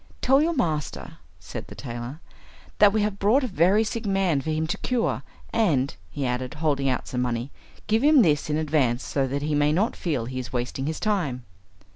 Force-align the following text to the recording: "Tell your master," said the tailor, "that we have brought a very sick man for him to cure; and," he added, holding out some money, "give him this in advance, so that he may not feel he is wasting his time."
"Tell 0.19 0.41
your 0.41 0.55
master," 0.55 1.19
said 1.39 1.67
the 1.67 1.75
tailor, 1.75 2.21
"that 2.79 2.91
we 2.91 3.03
have 3.03 3.19
brought 3.19 3.43
a 3.43 3.47
very 3.47 3.83
sick 3.83 4.03
man 4.07 4.41
for 4.41 4.49
him 4.49 4.65
to 4.65 4.77
cure; 4.79 5.21
and," 5.53 5.95
he 6.09 6.25
added, 6.25 6.55
holding 6.55 6.89
out 6.89 7.07
some 7.07 7.21
money, 7.21 7.51
"give 7.85 8.03
him 8.03 8.23
this 8.23 8.49
in 8.49 8.57
advance, 8.57 9.03
so 9.03 9.27
that 9.27 9.43
he 9.43 9.53
may 9.53 9.71
not 9.71 9.95
feel 9.95 10.25
he 10.25 10.39
is 10.39 10.51
wasting 10.51 10.87
his 10.87 10.99
time." 10.99 11.45